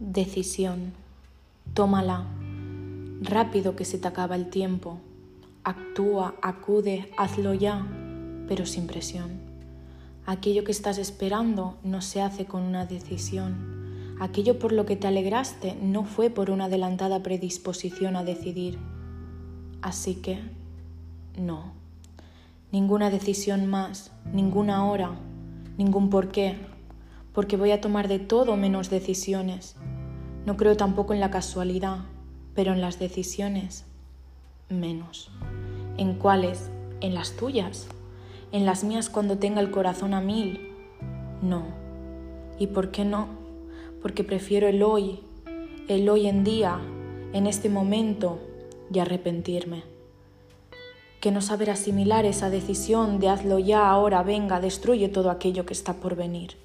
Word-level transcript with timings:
Decisión. 0.00 0.92
Tómala. 1.74 2.24
Rápido 3.20 3.74
que 3.74 3.84
se 3.84 3.98
te 3.98 4.06
acaba 4.06 4.36
el 4.36 4.48
tiempo. 4.48 5.00
Actúa, 5.64 6.36
acude, 6.40 7.10
hazlo 7.16 7.52
ya, 7.52 7.84
pero 8.46 8.64
sin 8.64 8.86
presión. 8.86 9.40
Aquello 10.24 10.62
que 10.62 10.70
estás 10.70 10.98
esperando 10.98 11.78
no 11.82 12.00
se 12.00 12.22
hace 12.22 12.44
con 12.44 12.62
una 12.62 12.86
decisión. 12.86 14.14
Aquello 14.20 14.60
por 14.60 14.70
lo 14.70 14.86
que 14.86 14.94
te 14.94 15.08
alegraste 15.08 15.74
no 15.82 16.04
fue 16.04 16.30
por 16.30 16.50
una 16.50 16.66
adelantada 16.66 17.20
predisposición 17.24 18.14
a 18.14 18.22
decidir. 18.22 18.78
Así 19.82 20.14
que, 20.14 20.38
no. 21.36 21.72
Ninguna 22.70 23.10
decisión 23.10 23.66
más, 23.66 24.12
ninguna 24.32 24.84
hora, 24.84 25.10
ningún 25.76 26.08
porqué, 26.08 26.54
porque 27.32 27.56
voy 27.56 27.72
a 27.72 27.80
tomar 27.80 28.06
de 28.06 28.20
todo 28.20 28.56
menos 28.56 28.90
decisiones 28.90 29.74
no 30.46 30.56
creo 30.56 30.76
tampoco 30.76 31.14
en 31.14 31.20
la 31.20 31.30
casualidad, 31.30 31.98
pero 32.54 32.72
en 32.72 32.80
las 32.80 32.98
decisiones 32.98 33.84
menos. 34.68 35.30
¿En 35.96 36.14
cuáles? 36.14 36.70
En 37.00 37.14
las 37.14 37.36
tuyas. 37.36 37.88
¿En 38.52 38.66
las 38.66 38.84
mías 38.84 39.10
cuando 39.10 39.38
tenga 39.38 39.60
el 39.60 39.70
corazón 39.70 40.14
a 40.14 40.20
mil? 40.20 40.72
No. 41.42 41.64
¿Y 42.58 42.68
por 42.68 42.90
qué 42.90 43.04
no? 43.04 43.28
Porque 44.02 44.24
prefiero 44.24 44.68
el 44.68 44.82
hoy, 44.82 45.20
el 45.88 46.08
hoy 46.08 46.26
en 46.26 46.44
día, 46.44 46.78
en 47.32 47.46
este 47.46 47.68
momento 47.68 48.38
y 48.92 48.98
arrepentirme. 48.98 49.82
Que 51.20 51.30
no 51.30 51.40
saber 51.40 51.70
asimilar 51.70 52.24
esa 52.24 52.48
decisión 52.48 53.18
de 53.18 53.28
hazlo 53.28 53.58
ya, 53.58 53.88
ahora, 53.88 54.22
venga, 54.22 54.60
destruye 54.60 55.08
todo 55.08 55.30
aquello 55.30 55.66
que 55.66 55.74
está 55.74 55.94
por 55.94 56.14
venir. 56.14 56.56